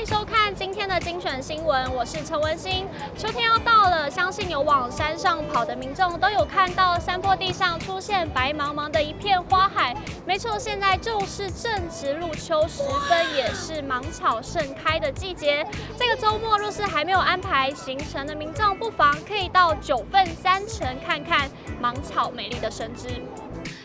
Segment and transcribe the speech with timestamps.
[0.00, 2.86] 欢迎收看今天的精选新闻，我是陈文心。
[3.18, 9.94] 秋天要到了，相信有往山上跑的民众都有看到山坡地上出现白茫茫的一片花海。
[10.24, 15.66] 没错，现在就是正值入秋时分，也是芒草盛开的季节。
[15.98, 23.06] 这个周末若是还没有安排行程的民众，不妨可以到九份山城看看芒草美丽的生姿。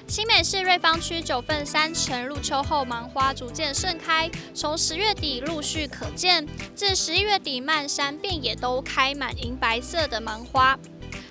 [0.08, 10.78] 新北市瑞芳区九份山城入秋后，芒花逐渐盛开，从十月底陆续可见，至十一月底，漫山遍野都开满银白色的芒花，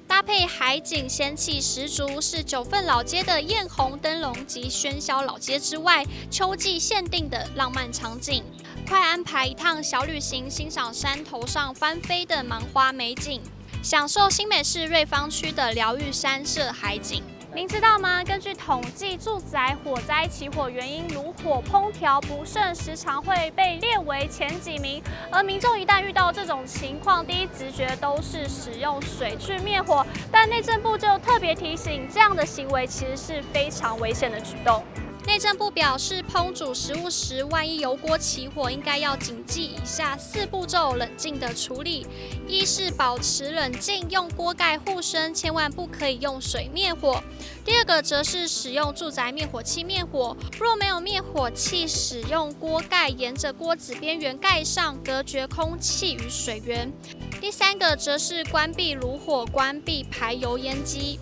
[0.09, 8.43] 搭配海景，仙气十足，是九份老街的艳红灯笼及喧嚣老街之外，秋季限定的浪漫场景。
[8.89, 13.41] 快安排一趟小旅行，欣赏山头上翻飞的芒花美景，
[13.85, 17.23] 享受新北市瑞芳区的疗愈山色海景。
[17.55, 18.25] 您知道吗？
[18.25, 25.01] 根据统计，住宅火灾起火原因，炉火烹调不慎，时常会被列为前几名。
[25.31, 30.05] 而民众一旦遇到这种情况，第一直觉都是使用水去灭火。
[30.33, 34.83] 但内政部就特别提醒，这样的行为其实是非常危险的举动。
[35.27, 42.07] 内政部表示，烹煮食物时，万一油锅起火，应该要谨记以下四步骤，冷静的处理：
[42.47, 47.21] 一是保持冷静，用锅盖护身，千万不可以用水灭火；
[47.65, 56.93] 第二个则是使用住宅灭火器灭火，若没有灭火器，使用锅盖沿着锅子边缘盖上，隔绝空气与水源；
[57.41, 61.19] 第三个则是关闭炉火，关闭排油烟机。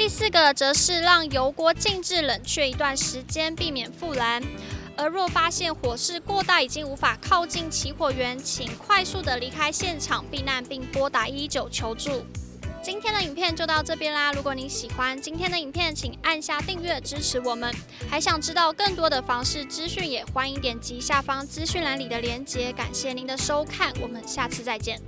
[0.00, 4.42] 第四个则是让油锅静置冷却一段时间，避免复燃。
[4.96, 12.24] 而若发现火势过大，已经无法靠近起火源，请快速的离开现场避难，并拨打一一九求助。
[12.82, 14.32] 今天的影片就到这边啦！
[14.32, 17.70] 如果您喜欢今天的影片，请按下订阅支持我们。
[18.08, 22.72] 还想知道更多的房事资讯，也欢迎点击下方资讯栏里的链接。
[22.72, 24.98] 感谢您的收看，我们下次再见。